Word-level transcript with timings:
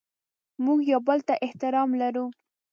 موږ 0.63 0.79
یو 0.91 1.01
بل 1.07 1.19
ته 1.27 1.33
احترام 1.45 1.89
لرو. 2.01 2.25